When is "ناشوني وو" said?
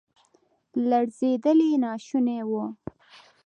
1.83-2.65